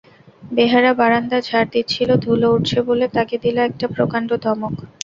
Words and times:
বেহারা 0.51 0.91
বারান্দা 0.93 1.37
ঝাড় 1.41 1.69
দিচ্ছিল, 1.73 2.09
ধুলো 2.23 2.47
উড়ছে 2.55 2.79
বলে 2.87 3.05
তাকে 3.15 3.35
দিল 3.43 3.57
একটা 3.69 3.85
প্রকাণ্ড 3.95 4.29
ধমক। 4.43 4.75